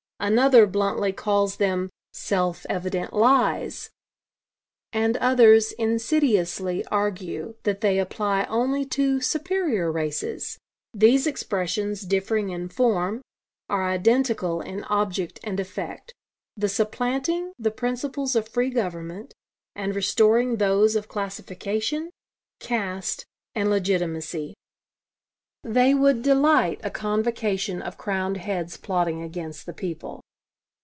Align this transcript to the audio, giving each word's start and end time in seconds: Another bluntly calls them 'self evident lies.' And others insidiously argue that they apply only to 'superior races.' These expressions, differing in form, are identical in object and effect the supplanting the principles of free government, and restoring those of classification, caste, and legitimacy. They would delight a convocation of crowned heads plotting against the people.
Another 0.23 0.67
bluntly 0.67 1.11
calls 1.13 1.55
them 1.55 1.89
'self 2.13 2.63
evident 2.69 3.11
lies.' 3.11 3.89
And 4.93 5.17
others 5.17 5.71
insidiously 5.71 6.85
argue 6.91 7.55
that 7.63 7.81
they 7.81 7.97
apply 7.97 8.43
only 8.43 8.85
to 8.85 9.19
'superior 9.19 9.91
races.' 9.91 10.59
These 10.93 11.25
expressions, 11.25 12.01
differing 12.03 12.51
in 12.51 12.69
form, 12.69 13.23
are 13.67 13.89
identical 13.89 14.61
in 14.61 14.83
object 14.83 15.39
and 15.43 15.59
effect 15.59 16.13
the 16.55 16.69
supplanting 16.69 17.53
the 17.57 17.71
principles 17.71 18.35
of 18.35 18.47
free 18.47 18.69
government, 18.69 19.33
and 19.75 19.95
restoring 19.95 20.57
those 20.57 20.95
of 20.95 21.07
classification, 21.07 22.11
caste, 22.59 23.25
and 23.55 23.71
legitimacy. 23.71 24.53
They 25.63 25.93
would 25.93 26.23
delight 26.23 26.79
a 26.83 26.89
convocation 26.89 27.83
of 27.83 27.95
crowned 27.95 28.37
heads 28.37 28.77
plotting 28.77 29.21
against 29.21 29.67
the 29.67 29.73
people. 29.73 30.21